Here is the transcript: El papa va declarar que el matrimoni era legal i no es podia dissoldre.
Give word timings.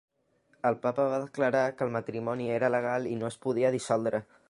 El 0.69 0.77
papa 0.85 1.05
va 1.11 1.19
declarar 1.25 1.63
que 1.75 1.87
el 1.89 1.95
matrimoni 1.99 2.51
era 2.57 2.73
legal 2.79 3.09
i 3.15 3.17
no 3.21 3.33
es 3.33 3.41
podia 3.47 3.77
dissoldre. 3.81 4.29